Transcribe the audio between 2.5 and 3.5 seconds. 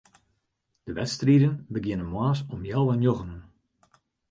om healwei njoggenen.